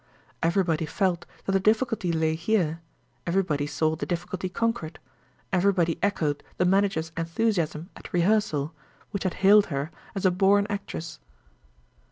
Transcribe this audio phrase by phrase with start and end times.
[0.41, 7.91] Everybody felt that the difficulty lay here—everybody saw the difficulty conquered—everybody echoed the manager's enthusiasm
[7.95, 8.73] at rehearsal,
[9.11, 11.19] which had hailed her as a born actress.